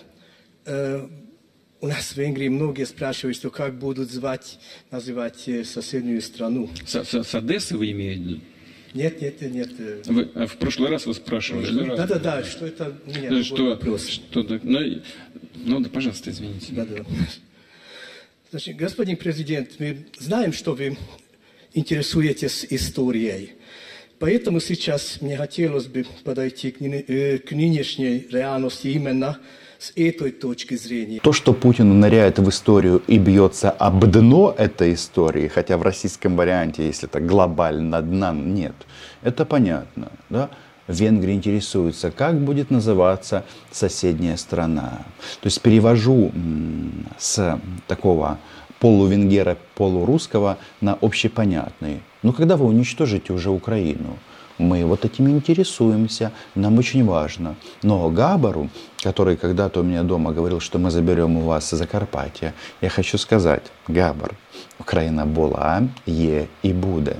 э, 0.65 1.07
у 1.81 1.87
нас 1.87 2.13
в 2.13 2.17
Венгрии 2.17 2.47
многие 2.47 2.85
спрашивают, 2.85 3.37
что 3.37 3.49
как 3.49 3.77
будут 3.77 4.11
звать, 4.11 4.59
называть 4.91 5.47
э, 5.47 5.63
соседнюю 5.63 6.21
страну. 6.21 6.69
С, 6.85 7.03
с, 7.03 7.23
с 7.23 7.35
Одессы 7.35 7.77
вы 7.77 7.91
имеете 7.91 8.21
в 8.21 8.25
виду? 8.25 8.41
Нет, 8.93 9.21
нет, 9.21 9.41
нет. 9.41 9.69
Э, 9.79 10.01
вы, 10.05 10.29
а 10.35 10.47
в 10.47 10.57
прошлый 10.57 10.89
раз 10.89 11.05
вы 11.05 11.13
спрашивали, 11.13 11.71
да? 11.71 11.95
Да, 11.95 12.07
да, 12.07 12.19
да, 12.19 12.43
что 12.43 12.65
это 12.65 12.95
у 13.05 13.09
меня 13.09 13.43
что, 13.43 13.65
вопрос. 13.65 14.07
Что, 14.07 14.45
ну, 14.63 15.01
ну, 15.55 15.79
да, 15.79 15.89
пожалуйста, 15.89 16.29
извините. 16.29 16.73
Да, 16.73 16.85
да. 16.85 17.05
Значит, 18.49 18.77
господин 18.77 19.17
президент, 19.17 19.71
мы 19.79 20.05
знаем, 20.19 20.53
что 20.53 20.73
вы 20.73 20.97
интересуетесь 21.73 22.65
историей. 22.69 23.51
Поэтому 24.19 24.59
сейчас 24.59 25.21
мне 25.21 25.37
хотелось 25.37 25.85
бы 25.85 26.05
подойти 26.23 26.71
к, 26.71 26.81
э, 26.81 27.37
к 27.39 27.51
нынешней 27.51 28.25
реальности 28.31 28.87
именно 28.87 29.37
с 29.79 29.91
этой 29.95 30.31
точки 30.31 30.75
зрения. 30.75 31.19
То, 31.19 31.33
что 31.33 31.53
Путин 31.53 31.99
ныряет 31.99 32.39
в 32.39 32.49
историю 32.49 33.01
и 33.07 33.17
бьется 33.17 33.69
об 33.71 34.05
дно 34.05 34.53
этой 34.57 34.93
истории, 34.93 35.47
хотя 35.47 35.77
в 35.77 35.81
российском 35.81 36.35
варианте, 36.35 36.87
если 36.87 37.07
это 37.07 37.19
глобально 37.19 38.01
дна 38.01 38.31
нет, 38.33 38.75
это 39.21 39.45
понятно. 39.45 40.11
Да? 40.29 40.49
Венгрия 40.87 41.33
интересуется, 41.33 42.11
как 42.11 42.39
будет 42.39 42.71
называться 42.71 43.43
соседняя 43.71 44.37
страна. 44.37 45.05
То 45.41 45.47
есть 45.47 45.61
перевожу 45.61 46.31
с 47.17 47.59
такого 47.87 48.39
полувенгера, 48.79 49.57
полурусского 49.75 50.57
на 50.81 50.97
общепонятный. 51.01 52.01
Но 52.23 52.31
когда 52.31 52.55
вы 52.57 52.65
уничтожите 52.65 53.33
уже 53.33 53.49
Украину, 53.49 54.17
мы 54.57 54.85
вот 54.85 55.05
этим 55.05 55.29
интересуемся, 55.29 56.31
нам 56.55 56.77
очень 56.77 57.05
важно. 57.05 57.55
Но 57.83 58.09
Габару, 58.09 58.69
который 59.03 59.37
когда-то 59.37 59.81
у 59.81 59.83
меня 59.83 60.03
дома 60.03 60.31
говорил, 60.31 60.59
что 60.59 60.79
мы 60.79 60.91
заберем 60.91 61.37
у 61.37 61.41
вас 61.41 61.69
Закарпатье, 61.69 62.53
я 62.81 62.89
хочу 62.89 63.17
сказать, 63.17 63.63
Габар, 63.87 64.35
Украина 64.79 65.25
была, 65.25 65.83
е 66.05 66.47
и 66.63 66.73
будет. 66.73 67.17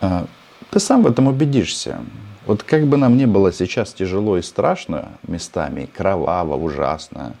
А, 0.00 0.26
ты 0.70 0.80
сам 0.80 1.02
в 1.02 1.06
этом 1.06 1.26
убедишься. 1.26 2.00
Вот 2.46 2.62
как 2.62 2.86
бы 2.86 2.96
нам 2.96 3.16
не 3.16 3.26
было 3.26 3.52
сейчас 3.52 3.92
тяжело 3.92 4.36
и 4.36 4.42
страшно 4.42 5.10
местами, 5.28 5.88
кроваво, 5.96 6.56
ужасно, 6.56 7.34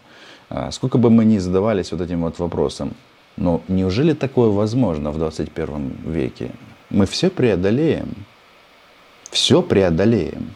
а, 0.48 0.70
сколько 0.70 0.98
бы 0.98 1.10
мы 1.10 1.24
ни 1.24 1.38
задавались 1.38 1.92
вот 1.92 2.00
этим 2.00 2.20
вот 2.20 2.38
вопросом, 2.38 2.92
но 3.36 3.62
неужели 3.68 4.12
такое 4.12 4.50
возможно 4.50 5.10
в 5.10 5.18
21 5.18 5.96
веке? 6.04 6.50
Мы 6.90 7.06
все 7.06 7.30
преодолеем 7.30 8.26
все 9.32 9.62
преодолеем. 9.62 10.54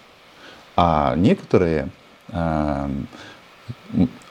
А 0.77 1.17
некоторые 1.17 1.89
э, 2.29 2.89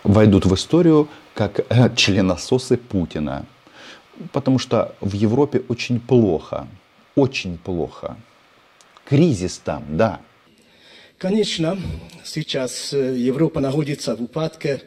войдут 0.03 0.45
в 0.45 0.53
историю 0.53 1.09
как 1.33 1.59
э, 1.59 1.93
членососы 1.95 2.77
Путина. 2.77 3.45
Потому 4.31 4.59
что 4.59 4.95
в 5.01 5.13
Европе 5.13 5.63
очень 5.67 5.99
плохо. 5.99 6.67
Очень 7.15 7.57
плохо. 7.57 8.17
Кризис 9.03 9.57
там, 9.57 9.83
да. 9.89 10.21
Конечно, 11.17 11.77
сейчас 12.23 12.93
э, 12.93 13.17
Европа 13.17 13.59
находится 13.59 14.15
в 14.15 14.21
упадке 14.21 14.83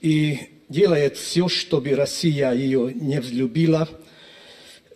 и 0.00 0.38
делает 0.68 1.16
все, 1.16 1.48
чтобы 1.48 1.96
Россия 1.96 2.52
ее 2.52 2.92
не 2.94 3.20
взлюбила. 3.20 3.88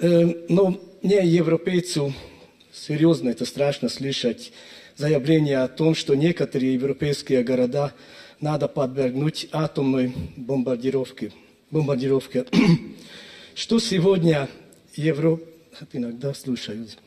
Но 0.01 0.77
мне, 1.03 1.25
европейцу, 1.25 2.12
серьезно, 2.73 3.29
это 3.29 3.45
страшно 3.45 3.88
слышать 3.88 4.52
заявление 4.97 5.59
о 5.59 5.69
том, 5.69 5.95
что 5.95 6.14
некоторые 6.14 6.75
европейские 6.75 7.43
города 7.43 7.93
надо 8.41 8.69
подвергнуть 8.69 9.49
атомной 9.52 10.12
бомбардировке. 10.37 11.33
бомбардировке. 11.71 12.47
Что 13.55 13.79
сегодня 13.79 14.49
Европа... 14.97 15.45
Иногда 15.93 16.35
слушают. 16.35 16.99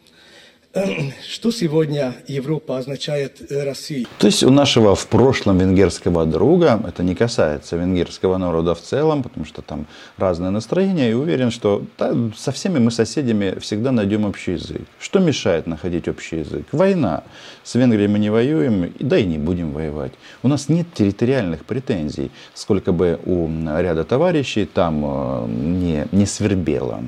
Что 1.27 1.51
сегодня 1.51 2.15
Европа 2.27 2.77
означает 2.77 3.49
э, 3.49 3.63
России? 3.63 4.05
То 4.17 4.27
есть 4.27 4.43
у 4.43 4.49
нашего 4.49 4.93
в 4.93 5.07
прошлом 5.07 5.57
венгерского 5.59 6.25
друга, 6.25 6.81
это 6.85 7.01
не 7.03 7.15
касается 7.15 7.77
венгерского 7.77 8.37
народа 8.37 8.75
в 8.75 8.81
целом, 8.81 9.23
потому 9.23 9.45
что 9.45 9.61
там 9.61 9.85
разное 10.17 10.49
настроение, 10.49 11.11
и 11.11 11.13
уверен, 11.13 11.51
что 11.51 11.83
да, 11.97 12.13
со 12.35 12.51
всеми 12.51 12.79
мы 12.79 12.91
соседями 12.91 13.57
всегда 13.59 13.91
найдем 13.91 14.25
общий 14.25 14.53
язык. 14.53 14.81
Что 14.99 15.19
мешает 15.19 15.65
находить 15.65 16.09
общий 16.09 16.39
язык? 16.39 16.65
Война. 16.73 17.23
С 17.63 17.75
Венгрией 17.75 18.09
мы 18.09 18.19
не 18.19 18.29
воюем, 18.29 18.93
да 18.99 19.17
и 19.17 19.25
не 19.25 19.37
будем 19.37 19.71
воевать. 19.71 20.11
У 20.43 20.49
нас 20.49 20.67
нет 20.67 20.87
территориальных 20.93 21.63
претензий, 21.63 22.31
сколько 22.53 22.91
бы 22.91 23.17
у 23.25 23.47
ряда 23.79 24.03
товарищей 24.03 24.65
там 24.65 25.05
э, 25.05 25.47
не, 25.47 26.07
не 26.11 26.25
свербело. 26.25 27.01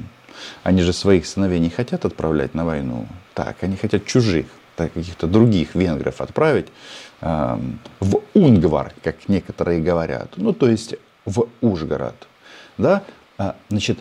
Они 0.64 0.82
же 0.82 0.94
своих 0.94 1.26
сыновей 1.26 1.60
не 1.60 1.70
хотят 1.70 2.06
отправлять 2.06 2.54
на 2.54 2.66
войну. 2.66 3.08
Так, 3.34 3.58
они 3.62 3.76
хотят 3.76 4.06
чужих, 4.06 4.46
так, 4.76 4.94
каких-то 4.94 5.28
других 5.28 5.76
венгров 5.76 6.22
отправить. 6.22 6.68
в 7.22 8.22
Унгвар, 8.34 8.94
как 9.04 9.28
некоторые 9.28 9.82
говорят, 9.82 10.34
ну 10.38 10.54
то 10.54 10.70
есть 10.70 10.96
в 11.26 11.48
Ужгород. 11.62 12.28
Да? 12.78 13.04
А, 13.38 13.56
значит, 13.70 14.00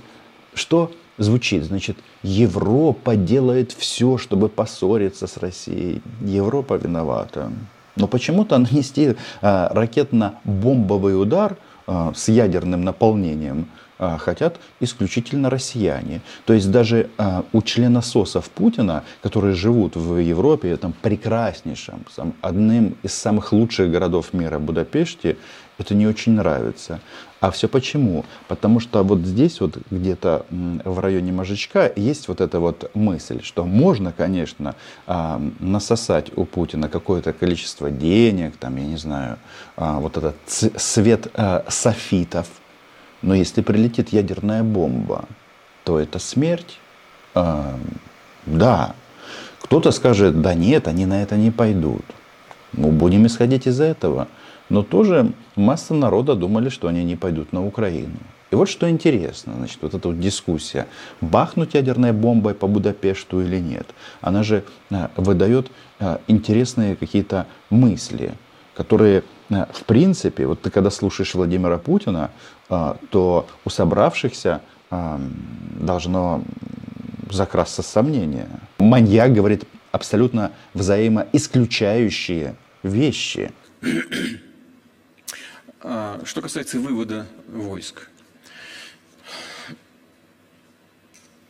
что 0.55 0.93
звучит? 1.19 1.65
Значит, 1.65 1.97
Европа 2.23 3.17
делает 3.17 3.73
все, 3.73 4.19
чтобы 4.19 4.49
поссориться 4.49 5.27
с 5.27 5.37
Россией. 5.37 6.03
Европа 6.21 6.75
виновата. 6.75 7.51
Но 7.97 8.07
почему-то 8.07 8.59
нанести 8.59 9.17
а, 9.41 9.71
ракетно-бомбовый 9.75 11.21
удар 11.21 11.57
с 11.87 12.29
ядерным 12.29 12.83
наполнением 12.83 13.69
а, 13.99 14.19
хотят 14.19 14.61
исключительно 14.81 15.49
россияне. 15.49 16.21
То 16.45 16.53
есть 16.53 16.71
даже 16.71 17.09
а, 17.17 17.45
у 17.55 17.63
членососов 17.63 18.51
Путина, 18.51 19.05
которые 19.23 19.55
живут 19.55 19.97
в 19.97 20.19
Европе, 20.19 20.77
там 20.77 20.93
прекраснейшем, 20.93 22.05
одним 22.43 22.97
из 23.03 23.15
самых 23.15 23.53
лучших 23.53 23.91
городов 23.91 24.35
мира 24.35 24.59
Будапеште, 24.59 25.39
это 25.79 25.95
не 25.95 26.07
очень 26.07 26.33
нравится. 26.33 27.01
А 27.41 27.51
все 27.51 27.69
почему? 27.69 28.25
Потому 28.49 28.81
что 28.81 29.03
вот 29.03 29.21
здесь 29.21 29.61
вот 29.61 29.79
где-то 29.91 30.47
в 30.51 30.99
районе 30.99 31.33
Мозжечка 31.33 31.93
есть 31.95 32.29
вот 32.29 32.41
эта 32.41 32.61
вот 32.61 32.91
мысль, 32.95 33.43
что 33.43 33.65
можно, 33.65 34.13
конечно, 34.13 34.75
а, 35.07 35.41
насосать 35.61 36.37
у 36.37 36.45
Путина 36.45 36.89
какое-то 36.89 37.33
количество 37.33 37.91
денег, 37.91 38.57
там, 38.57 38.77
я 38.77 38.87
не 38.87 38.97
знаю, 38.97 39.39
вот 39.77 40.17
этот 40.17 40.37
свет 40.47 41.29
софитов, 41.69 42.49
но 43.23 43.35
если 43.35 43.61
прилетит 43.61 44.11
ядерная 44.11 44.63
бомба, 44.63 45.25
то 45.85 45.99
это 45.99 46.19
смерть. 46.19 46.79
А, 47.35 47.79
да. 48.47 48.95
Кто-то 49.61 49.91
скажет, 49.91 50.41
да 50.41 50.55
нет, 50.55 50.89
они 50.89 51.07
на 51.07 51.23
это 51.23 51.37
не 51.37 51.51
пойдут. 51.51 52.05
Ну, 52.73 52.91
будем 52.91 53.27
исходить 53.27 53.67
из 53.67 53.81
этого. 53.81 54.29
Но 54.69 54.83
тоже 54.83 55.33
масса 55.55 55.95
народа 55.95 56.35
думали, 56.35 56.69
что 56.69 56.89
они 56.89 57.05
не 57.05 57.17
пойдут 57.17 57.53
на 57.53 57.65
Украину. 57.65 58.17
И 58.51 58.55
вот 58.55 58.69
что 58.69 58.89
интересно, 58.89 59.55
значит, 59.57 59.79
вот 59.83 59.95
эта 59.95 60.09
вот 60.09 60.21
дискуссия, 60.21 60.87
бахнуть 61.21 61.75
ядерной 61.75 62.13
бомбой 62.13 62.55
по 62.55 62.67
Будапешту 62.67 63.41
или 63.41 63.59
нет, 63.59 63.87
она 64.21 64.43
же 64.43 64.63
а, 64.91 65.11
выдает 65.17 65.71
а, 65.99 66.21
интересные 66.29 66.95
какие-то 66.95 67.47
мысли, 67.71 68.35
которые 68.75 69.25
Э, 69.51 69.67
в 69.73 69.85
принципе, 69.85 70.47
вот 70.47 70.63
ты 70.63 70.71
когда 70.71 70.91
слушаешь 70.91 71.35
Владимира 71.35 71.79
Путина, 71.79 72.31
э, 72.69 72.95
то 73.11 73.47
у 73.65 73.71
собравшихся 73.71 74.61
э, 74.91 75.19
должно 75.81 76.43
закрасться 77.31 77.83
сомнение. 77.83 78.49
Маньяк 78.79 79.33
говорит 79.33 79.65
абсолютно 79.93 80.53
взаимоисключающие 80.75 82.55
вещи. 82.83 83.53
А, 85.81 86.23
что 86.25 86.41
касается 86.41 86.81
вывода 86.81 87.27
войск. 87.49 88.09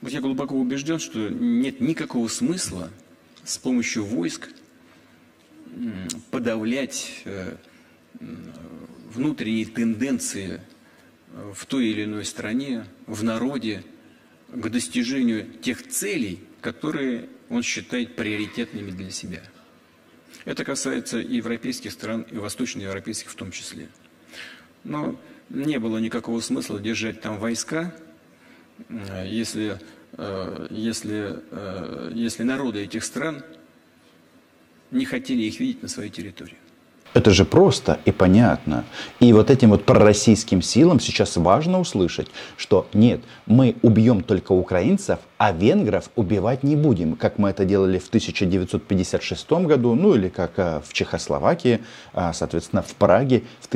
Вот 0.00 0.12
я 0.12 0.20
глубоко 0.20 0.54
убежден, 0.54 0.98
что 0.98 1.28
нет 1.28 1.80
никакого 1.80 2.28
смысла 2.28 2.90
с 3.44 3.58
помощью 3.58 4.04
войск 4.04 4.50
подавлять 6.30 7.24
внутренние 9.12 9.66
тенденции 9.66 10.60
в 11.54 11.66
той 11.66 11.86
или 11.88 12.04
иной 12.04 12.24
стране, 12.24 12.86
в 13.06 13.22
народе, 13.24 13.82
к 14.48 14.68
достижению 14.68 15.46
тех 15.60 15.86
целей, 15.86 16.40
которые 16.60 17.28
он 17.48 17.62
считает 17.62 18.16
приоритетными 18.16 18.90
для 18.90 19.10
себя. 19.10 19.42
Это 20.44 20.64
касается 20.64 21.20
и 21.20 21.36
европейских 21.36 21.92
стран, 21.92 22.22
и 22.30 22.36
восточноевропейских 22.36 23.30
в 23.30 23.34
том 23.34 23.50
числе. 23.50 23.88
Но 24.86 25.16
не 25.50 25.78
было 25.78 25.98
никакого 25.98 26.40
смысла 26.40 26.80
держать 26.80 27.20
там 27.20 27.38
войска, 27.38 27.92
если, 29.24 29.80
э, 30.12 30.66
если, 30.70 31.40
э, 31.50 32.12
если 32.14 32.44
народы 32.44 32.84
этих 32.84 33.04
стран 33.04 33.42
не 34.92 35.04
хотели 35.04 35.42
их 35.42 35.58
видеть 35.58 35.82
на 35.82 35.88
своей 35.88 36.10
территории. 36.10 36.56
Это 37.16 37.30
же 37.30 37.46
просто 37.46 37.98
и 38.04 38.12
понятно. 38.12 38.84
И 39.20 39.32
вот 39.32 39.50
этим 39.50 39.70
вот 39.70 39.86
пророссийским 39.86 40.60
силам 40.60 41.00
сейчас 41.00 41.38
важно 41.38 41.80
услышать, 41.80 42.28
что 42.58 42.86
нет, 42.92 43.22
мы 43.46 43.74
убьем 43.80 44.22
только 44.22 44.52
украинцев, 44.52 45.18
а 45.38 45.52
венгров 45.52 46.10
убивать 46.14 46.62
не 46.62 46.76
будем, 46.76 47.16
как 47.16 47.38
мы 47.38 47.48
это 47.48 47.64
делали 47.64 47.98
в 47.98 48.08
1956 48.08 49.50
году, 49.50 49.94
ну 49.94 50.14
или 50.14 50.28
как 50.28 50.58
э, 50.58 50.82
в 50.86 50.92
Чехословакии, 50.92 51.80
а, 52.12 52.34
соответственно, 52.34 52.82
в 52.82 52.94
Праге 52.96 53.44
в 53.60 53.68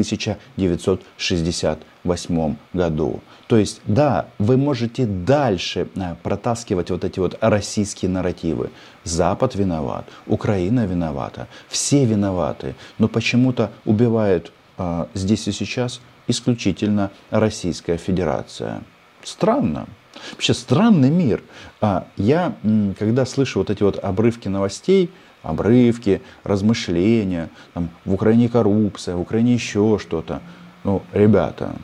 1968 2.04 2.56
году. 2.72 3.20
То 3.46 3.56
есть, 3.56 3.80
да, 3.86 4.26
вы 4.38 4.56
можете 4.56 5.06
дальше 5.06 5.88
э, 5.96 6.14
протаскивать 6.22 6.90
вот 6.90 7.04
эти 7.04 7.18
вот 7.18 7.36
российские 7.40 8.10
нарративы. 8.10 8.70
Запад 9.04 9.54
виноват, 9.54 10.06
Украина 10.26 10.86
виновата, 10.86 11.48
все 11.68 12.04
виноваты, 12.04 12.74
но 12.98 13.08
почему-то 13.08 13.70
убивает 13.84 14.52
а, 14.78 15.08
здесь 15.14 15.48
и 15.48 15.52
сейчас 15.52 16.00
исключительно 16.28 17.10
Российская 17.30 17.96
Федерация. 17.96 18.82
Странно. 19.22 19.86
Вообще 20.32 20.54
странный 20.54 21.10
мир. 21.10 21.42
А 21.80 22.06
я, 22.16 22.54
когда 22.98 23.26
слышу 23.26 23.58
вот 23.58 23.70
эти 23.70 23.82
вот 23.82 23.98
обрывки 24.02 24.48
новостей, 24.48 25.10
обрывки, 25.42 26.22
размышления, 26.44 27.50
там, 27.74 27.90
в 28.04 28.14
Украине 28.14 28.48
коррупция, 28.48 29.16
в 29.16 29.20
Украине 29.20 29.54
еще 29.54 29.98
что-то. 30.00 30.40
Ну, 30.84 31.02
ребята, 31.12 31.74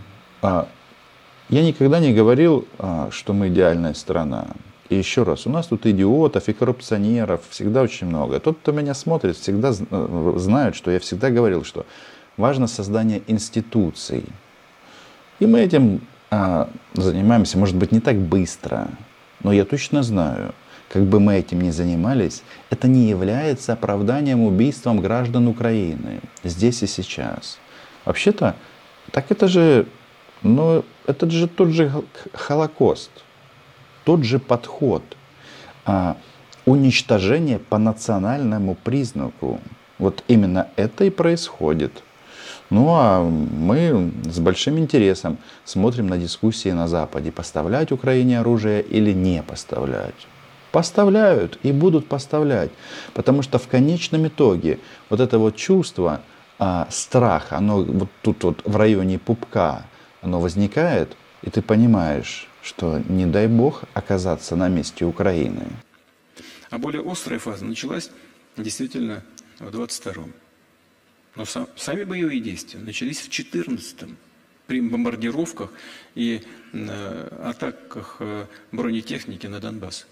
я 1.48 1.62
никогда 1.62 2.00
не 2.00 2.12
говорил, 2.12 2.66
а, 2.78 3.09
что 3.11 3.32
мы 3.32 3.48
идеальная 3.48 3.94
страна. 3.94 4.48
И 4.88 4.96
еще 4.96 5.24
раз, 5.24 5.46
у 5.46 5.50
нас 5.50 5.66
тут 5.66 5.87
идиотов 5.87 6.48
и 6.48 6.52
коррупционеров 6.52 7.42
всегда 7.50 7.82
очень 7.82 8.06
много. 8.06 8.38
Тот, 8.38 8.59
кто 8.59 8.72
меня 8.72 8.94
смотрит, 8.94 9.37
всегда 9.37 9.72
э, 9.72 10.32
знает, 10.37 10.76
что 10.76 10.90
я 10.90 11.00
всегда 11.00 11.30
говорил, 11.30 11.64
что 11.64 11.87
важно 12.37 12.66
создание 12.66 13.22
институций. 13.26 14.24
И 15.40 15.46
мы 15.46 15.61
этим 15.61 16.00
а, 16.30 16.68
занимаемся, 16.94 17.59
может 17.59 17.76
быть, 17.76 17.92
не 17.92 18.00
так 18.00 18.16
быстро, 18.16 18.88
но 19.42 19.52
я 19.52 19.64
точно 19.64 20.02
знаю, 20.02 20.54
как 20.88 21.02
бы 21.02 21.20
мы 21.20 21.35
этим 21.35 21.61
ни 21.61 21.70
занимались, 21.70 22.42
это 22.70 22.88
не 22.88 23.09
является 23.09 23.72
оправданием 23.72 24.40
убийством 24.42 25.00
граждан 25.00 25.48
Украины 25.48 26.20
здесь 26.44 26.82
и 26.82 26.87
сейчас. 26.87 27.59
Вообще-то, 28.04 28.54
так 29.11 29.30
это 29.30 29.48
же, 29.48 29.87
ну, 30.42 30.85
это 31.07 31.31
же 31.31 31.49
тот 31.49 31.68
же 31.68 31.92
Холокост, 32.33 33.11
тот 34.05 34.25
же 34.25 34.38
подход. 34.38 35.03
А, 35.85 36.16
уничтожение 36.66 37.59
по 37.59 37.79
национальному 37.79 38.75
признаку. 38.75 39.61
Вот 39.99 40.25
именно 40.29 40.68
это 40.77 41.05
и 41.05 41.11
происходит. 41.11 42.03
Ну 42.68 42.88
а 42.90 43.22
мы 43.22 44.11
с 44.25 44.40
большим 44.40 44.79
интересом 44.79 45.38
смотрим 45.64 46.09
на 46.09 46.18
дискуссии 46.18 46.70
на 46.70 46.88
Западе, 46.88 47.31
поставлять 47.31 47.92
Украине 47.92 48.40
оружие 48.40 48.83
или 48.83 49.12
не 49.12 49.42
поставлять. 49.42 50.27
Поставляют 50.72 51.59
и 51.62 51.70
будут 51.70 52.09
поставлять, 52.09 52.70
потому 53.14 53.42
что 53.42 53.59
в 53.59 53.68
конечном 53.68 54.27
итоге 54.27 54.81
вот 55.09 55.20
это 55.20 55.38
вот 55.38 55.55
чувство 55.55 56.20
а, 56.59 56.88
страха, 56.90 57.59
оно 57.59 57.83
вот 57.83 58.09
тут 58.22 58.42
вот 58.42 58.61
в 58.64 58.77
районе 58.77 59.18
пупка, 59.18 59.85
оно 60.27 60.41
возникает, 60.41 61.17
и 61.43 61.51
ты 61.51 61.62
понимаешь, 61.62 62.49
что 62.62 63.01
не 63.09 63.27
дай 63.27 63.47
бог 63.47 63.85
оказаться 63.95 64.57
на 64.57 64.69
месте 64.69 65.05
Украины. 65.05 65.67
А 66.71 66.79
более 66.79 67.03
острая 67.11 67.39
фаза 67.39 67.65
началась 67.65 68.11
действительно 68.57 69.23
в 69.61 69.69
22-м. 69.69 70.33
Но 71.37 71.45
сам, 71.45 71.69
сами 71.77 72.05
боевые 72.05 72.41
действия 72.41 72.81
начались 72.81 73.21
в 73.21 73.29
14-м 73.29 74.17
при 74.67 74.81
бомбардировках 74.81 75.71
и 76.17 76.43
э, 76.73 77.41
атаках 77.45 78.17
э, 78.19 78.47
бронетехники 78.73 79.47
на 79.47 79.61
Донбасс. 79.61 80.07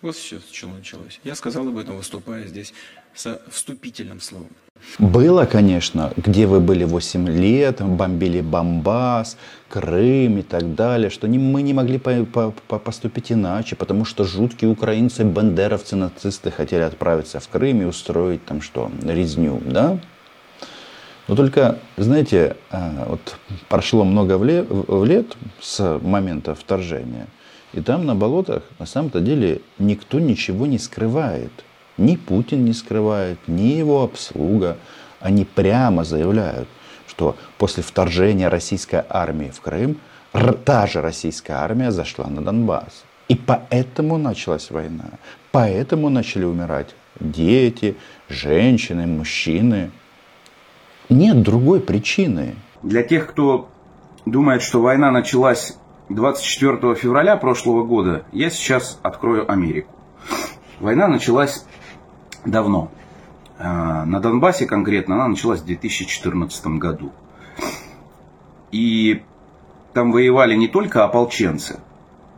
Вот 0.00 0.16
все, 0.16 0.40
с 0.40 0.50
чего 0.50 0.72
началось. 0.72 1.20
Я 1.24 1.34
сказал 1.34 1.68
об 1.68 1.76
этом, 1.76 1.98
выступая 1.98 2.46
здесь 2.46 2.72
со 3.14 3.40
вступительным 3.50 4.20
словом. 4.20 4.50
Было, 4.98 5.44
конечно, 5.44 6.12
где 6.16 6.46
вы 6.46 6.60
были 6.60 6.84
8 6.84 7.28
лет, 7.28 7.80
бомбили 7.82 8.40
Бомбас, 8.40 9.36
Крым 9.68 10.38
и 10.38 10.42
так 10.42 10.74
далее, 10.74 11.10
что 11.10 11.28
не, 11.28 11.38
мы 11.38 11.62
не 11.62 11.72
могли 11.72 11.98
по, 11.98 12.24
по, 12.24 12.54
по 12.66 12.78
поступить 12.78 13.30
иначе, 13.30 13.76
потому 13.76 14.04
что 14.04 14.24
жуткие 14.24 14.70
украинцы, 14.70 15.24
бандеровцы, 15.24 15.96
нацисты 15.96 16.50
хотели 16.50 16.82
отправиться 16.82 17.40
в 17.40 17.48
Крым 17.48 17.82
и 17.82 17.84
устроить 17.84 18.44
там 18.46 18.62
что, 18.62 18.90
резню, 19.02 19.60
да? 19.64 19.98
Но 21.28 21.36
только, 21.36 21.78
знаете, 21.96 22.56
а, 22.70 23.06
вот 23.08 23.36
прошло 23.68 24.04
много 24.04 24.36
лет 24.42 25.36
с 25.60 26.00
момента 26.02 26.56
вторжения, 26.56 27.28
и 27.72 27.80
там 27.80 28.04
на 28.06 28.16
болотах 28.16 28.64
на 28.80 28.86
самом-то 28.86 29.20
деле 29.20 29.60
никто 29.78 30.18
ничего 30.18 30.66
не 30.66 30.78
скрывает. 30.78 31.52
Ни 32.00 32.16
Путин 32.16 32.64
не 32.64 32.72
скрывает, 32.72 33.38
ни 33.46 33.76
его 33.76 34.02
обслуга. 34.02 34.78
Они 35.20 35.44
прямо 35.44 36.02
заявляют, 36.02 36.66
что 37.06 37.36
после 37.58 37.82
вторжения 37.82 38.48
российской 38.48 39.04
армии 39.06 39.50
в 39.50 39.60
Крым 39.60 39.98
та 40.64 40.86
же 40.86 41.02
российская 41.02 41.52
армия 41.52 41.90
зашла 41.90 42.26
на 42.26 42.40
Донбасс. 42.40 43.04
И 43.28 43.34
поэтому 43.34 44.16
началась 44.16 44.70
война. 44.70 45.10
Поэтому 45.52 46.08
начали 46.08 46.44
умирать 46.46 46.94
дети, 47.20 47.96
женщины, 48.30 49.06
мужчины. 49.06 49.90
Нет 51.10 51.42
другой 51.42 51.80
причины. 51.80 52.54
Для 52.82 53.02
тех, 53.02 53.28
кто 53.28 53.68
думает, 54.24 54.62
что 54.62 54.80
война 54.80 55.10
началась 55.10 55.76
24 56.08 56.94
февраля 56.94 57.36
прошлого 57.36 57.84
года, 57.84 58.24
я 58.32 58.48
сейчас 58.48 58.98
открою 59.02 59.52
Америку. 59.52 59.94
Война 60.80 61.06
началась 61.06 61.66
давно. 62.44 62.90
А, 63.58 64.04
на 64.04 64.20
Донбассе 64.20 64.66
конкретно 64.66 65.16
она 65.16 65.28
началась 65.28 65.60
в 65.60 65.66
2014 65.66 66.66
году. 66.78 67.12
И 68.72 69.22
там 69.92 70.12
воевали 70.12 70.54
не 70.54 70.68
только 70.68 71.04
ополченцы, 71.04 71.80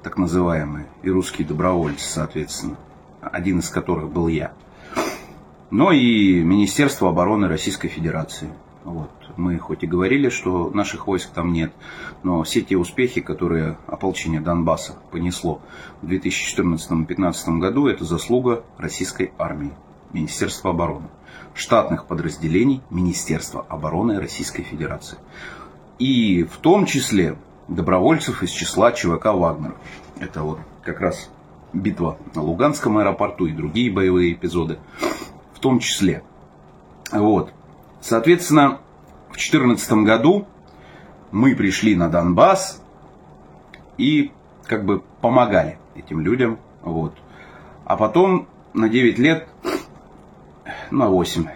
так 0.03 0.17
называемые, 0.17 0.87
и 1.03 1.11
русские 1.11 1.47
добровольцы, 1.47 2.09
соответственно, 2.09 2.77
один 3.21 3.61
из 3.61 3.69
которых 3.69 4.11
был 4.11 4.29
я, 4.29 4.53
но 5.71 5.93
и 5.93 6.43
Министерство 6.43 7.11
обороны 7.11 7.49
Российской 7.49 7.89
Федерации. 7.89 8.51
Вот. 8.85 9.11
Мы 9.37 9.59
хоть 9.59 9.85
и 9.85 9.87
говорили, 9.87 10.29
что 10.29 10.71
наших 10.71 11.07
войск 11.07 11.31
там 11.31 11.53
нет, 11.53 11.73
но 12.23 12.43
все 12.43 12.63
те 12.63 12.77
успехи, 12.77 13.21
которые 13.21 13.79
ополчение 13.87 14.41
Донбасса 14.41 14.99
понесло 15.11 15.61
в 16.03 16.09
2014-2015 16.09 17.59
году, 17.59 17.87
это 17.87 18.05
заслуга 18.05 18.65
российской 18.77 19.33
армии, 19.39 19.73
Министерства 20.13 20.71
обороны, 20.71 21.09
штатных 21.55 22.07
подразделений 22.07 22.83
Министерства 22.91 23.65
обороны 23.69 24.19
Российской 24.19 24.63
Федерации. 24.63 25.19
И 25.99 26.45
в 26.45 26.57
том 26.59 26.87
числе 26.87 27.37
добровольцев 27.69 28.43
из 28.43 28.51
числа 28.51 28.93
ЧВК 28.93 29.27
«Вагнер». 29.27 29.75
Это 30.21 30.43
вот 30.43 30.59
как 30.83 31.01
раз 31.01 31.31
битва 31.73 32.19
на 32.35 32.43
Луганском 32.43 32.99
аэропорту 32.99 33.47
и 33.47 33.53
другие 33.53 33.91
боевые 33.91 34.33
эпизоды 34.33 34.79
в 35.55 35.59
том 35.61 35.79
числе. 35.79 36.23
Вот. 37.13 37.53
Соответственно, 38.01 38.81
в 39.29 39.33
2014 39.33 39.93
году 40.05 40.47
мы 41.31 41.55
пришли 41.55 41.95
на 41.95 42.09
Донбасс 42.09 42.83
и 43.97 44.33
как 44.67 44.85
бы 44.85 45.03
помогали 45.21 45.79
этим 45.95 46.21
людям. 46.21 46.59
Вот. 46.83 47.15
А 47.85 47.97
потом 47.97 48.49
на 48.75 48.89
9 48.89 49.19
лет, 49.19 49.49
на 50.93 51.09
8, 51.09 51.47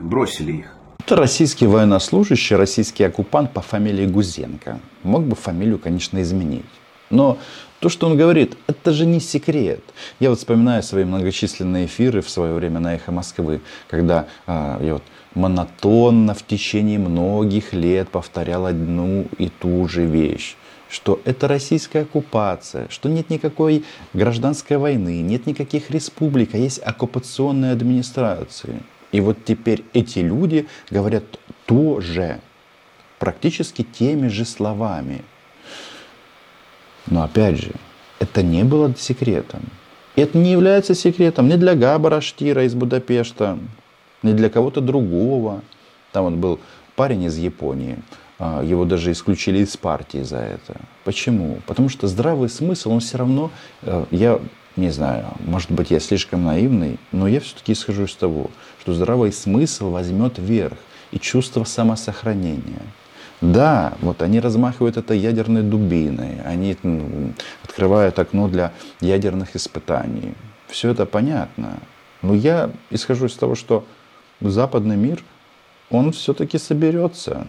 бросили 0.00 0.52
их. 0.52 0.72
Это 1.00 1.16
российский 1.16 1.66
военнослужащий, 1.66 2.56
российский 2.56 3.04
оккупант 3.04 3.52
по 3.52 3.60
фамилии 3.60 4.06
Гузенко. 4.06 4.80
Мог 5.02 5.24
бы 5.24 5.36
фамилию, 5.36 5.78
конечно, 5.78 6.20
изменить. 6.22 6.64
Но 7.10 7.38
то, 7.80 7.88
что 7.88 8.06
он 8.06 8.16
говорит, 8.16 8.56
это 8.66 8.92
же 8.92 9.06
не 9.06 9.20
секрет. 9.20 9.82
Я 10.18 10.30
вот 10.30 10.38
вспоминаю 10.38 10.82
свои 10.82 11.04
многочисленные 11.04 11.86
эфиры 11.86 12.22
в 12.22 12.30
свое 12.30 12.54
время 12.54 12.80
на 12.80 12.94
«Эхо 12.94 13.12
Москвы», 13.12 13.60
когда 13.88 14.26
э, 14.46 14.78
я 14.82 14.94
вот 14.94 15.04
монотонно 15.34 16.34
в 16.34 16.44
течение 16.44 16.98
многих 16.98 17.72
лет 17.72 18.08
повторял 18.08 18.66
одну 18.66 19.26
и 19.38 19.48
ту 19.48 19.86
же 19.88 20.04
вещь 20.04 20.56
что 20.88 21.20
это 21.24 21.48
российская 21.48 22.02
оккупация, 22.02 22.88
что 22.90 23.08
нет 23.08 23.30
никакой 23.30 23.84
гражданской 24.12 24.76
войны, 24.76 25.20
нет 25.20 25.46
никаких 25.46 25.90
республик, 25.90 26.54
а 26.54 26.58
есть 26.58 26.80
оккупационные 26.82 27.72
администрации. 27.72 28.82
И 29.12 29.20
вот 29.20 29.44
теперь 29.44 29.84
эти 29.92 30.20
люди 30.20 30.68
говорят 30.90 31.24
то 31.66 32.00
же, 32.00 32.40
практически 33.18 33.82
теми 33.82 34.28
же 34.28 34.44
словами. 34.44 35.24
Но 37.06 37.22
опять 37.22 37.58
же, 37.58 37.72
это 38.18 38.42
не 38.42 38.64
было 38.64 38.94
секретом. 38.96 39.62
Это 40.16 40.38
не 40.38 40.52
является 40.52 40.94
секретом 40.94 41.48
ни 41.48 41.56
для 41.56 41.74
Габара 41.74 42.20
Штира 42.20 42.64
из 42.64 42.74
Будапешта, 42.74 43.58
ни 44.22 44.32
для 44.32 44.48
кого-то 44.48 44.80
другого. 44.80 45.62
Там 46.12 46.24
вот 46.24 46.34
был 46.34 46.60
парень 46.94 47.24
из 47.24 47.36
Японии, 47.36 47.98
его 48.38 48.84
даже 48.84 49.12
исключили 49.12 49.58
из 49.58 49.76
партии 49.76 50.22
за 50.22 50.38
это. 50.38 50.80
Почему? 51.04 51.60
Потому 51.66 51.88
что 51.88 52.06
здравый 52.06 52.48
смысл, 52.48 52.92
он 52.92 53.00
все 53.00 53.18
равно, 53.18 53.50
э, 53.82 54.04
я 54.10 54.40
не 54.76 54.90
знаю, 54.90 55.26
может 55.40 55.70
быть, 55.70 55.90
я 55.90 56.00
слишком 56.00 56.44
наивный, 56.44 56.98
но 57.12 57.26
я 57.26 57.40
все-таки 57.40 57.72
исхожу 57.72 58.04
из 58.04 58.14
того, 58.14 58.50
что 58.80 58.92
здравый 58.92 59.32
смысл 59.32 59.90
возьмет 59.90 60.38
верх 60.38 60.76
и 61.12 61.18
чувство 61.18 61.64
самосохранения. 61.64 62.82
Да, 63.40 63.94
вот 64.00 64.22
они 64.22 64.40
размахивают 64.40 64.96
это 64.96 65.14
ядерной 65.14 65.62
дубиной, 65.62 66.40
они 66.44 66.76
открывают 67.62 68.18
окно 68.18 68.48
для 68.48 68.72
ядерных 69.00 69.56
испытаний. 69.56 70.34
Все 70.68 70.90
это 70.90 71.06
понятно. 71.06 71.78
Но 72.22 72.34
я 72.34 72.70
исхожу 72.90 73.26
из 73.26 73.34
того, 73.34 73.54
что 73.54 73.84
западный 74.40 74.96
мир, 74.96 75.22
он 75.90 76.12
все-таки 76.12 76.58
соберется. 76.58 77.46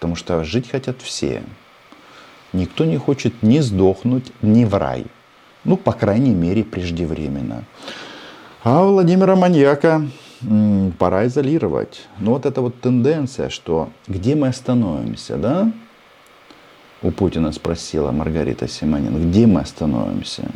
Потому 0.00 0.16
что 0.16 0.42
жить 0.44 0.70
хотят 0.70 1.02
все. 1.02 1.42
Никто 2.54 2.86
не 2.86 2.96
хочет 2.96 3.42
ни 3.42 3.58
сдохнуть, 3.58 4.32
ни 4.40 4.64
в 4.64 4.74
рай. 4.74 5.04
Ну, 5.64 5.76
по 5.76 5.92
крайней 5.92 6.34
мере, 6.34 6.64
преждевременно. 6.64 7.64
А 8.64 8.82
Владимира 8.82 9.36
Маньяка 9.36 10.08
пора 10.98 11.26
изолировать. 11.26 12.08
Ну 12.18 12.30
вот 12.30 12.46
эта 12.46 12.62
вот 12.62 12.80
тенденция, 12.80 13.50
что 13.50 13.90
где 14.08 14.34
мы 14.34 14.48
остановимся, 14.48 15.36
да? 15.36 15.70
У 17.02 17.10
Путина 17.10 17.52
спросила 17.52 18.10
Маргарита 18.10 18.68
Симонин, 18.68 19.30
где 19.30 19.46
мы 19.46 19.60
остановимся? 19.60 20.50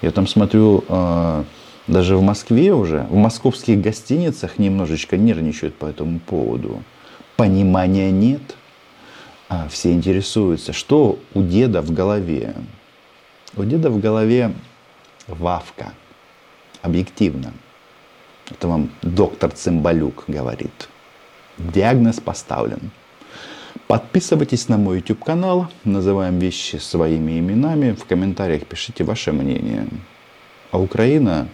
Я 0.00 0.12
там 0.12 0.28
смотрю, 0.28 0.84
а, 0.88 1.44
даже 1.88 2.16
в 2.16 2.22
Москве 2.22 2.72
уже, 2.72 3.04
в 3.10 3.16
московских 3.16 3.80
гостиницах 3.80 4.58
немножечко 4.58 5.16
нервничают 5.16 5.74
по 5.74 5.86
этому 5.86 6.20
поводу. 6.20 6.84
Понимания 7.38 8.10
нет. 8.10 8.56
А 9.48 9.68
все 9.68 9.92
интересуются, 9.92 10.72
что 10.72 11.20
у 11.34 11.42
деда 11.42 11.82
в 11.82 11.92
голове. 11.92 12.56
У 13.56 13.62
деда 13.62 13.90
в 13.90 14.00
голове 14.00 14.52
вавка. 15.28 15.92
Объективно. 16.82 17.52
Это 18.50 18.66
вам 18.66 18.90
доктор 19.02 19.52
Цымбалюк 19.52 20.24
говорит. 20.26 20.88
Диагноз 21.58 22.18
поставлен. 22.18 22.90
Подписывайтесь 23.86 24.68
на 24.68 24.76
мой 24.76 24.96
YouTube 24.96 25.22
канал, 25.22 25.68
называем 25.84 26.40
вещи 26.40 26.76
своими 26.76 27.38
именами, 27.38 27.92
в 27.92 28.04
комментариях 28.04 28.66
пишите 28.66 29.04
ваше 29.04 29.30
мнение. 29.30 29.86
А 30.72 30.80
Украина 30.80 31.46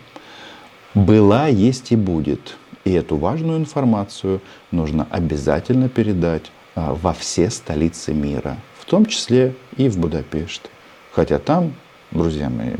была, 0.94 1.48
есть 1.48 1.92
и 1.92 1.96
будет. 1.96 2.56
И 2.84 2.92
эту 2.92 3.16
важную 3.16 3.58
информацию 3.58 4.40
нужно 4.70 5.06
обязательно 5.10 5.88
передать 5.88 6.50
а, 6.74 6.94
во 6.94 7.12
все 7.12 7.50
столицы 7.50 8.12
мира, 8.12 8.56
в 8.78 8.84
том 8.84 9.06
числе 9.06 9.54
и 9.76 9.88
в 9.88 9.98
Будапешт. 9.98 10.70
Хотя 11.12 11.38
там, 11.38 11.74
друзья 12.10 12.50
мои, 12.50 12.74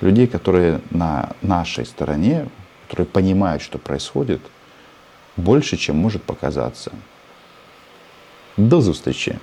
людей, 0.00 0.26
которые 0.26 0.80
на 0.90 1.30
нашей 1.40 1.86
стороне, 1.86 2.48
которые 2.88 3.06
понимают, 3.06 3.62
что 3.62 3.78
происходит, 3.78 4.40
больше, 5.36 5.76
чем 5.76 5.96
может 5.96 6.22
показаться. 6.22 6.92
До 8.56 8.80
зустрічі! 8.80 9.38